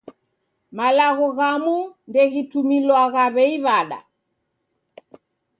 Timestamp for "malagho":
0.77-1.27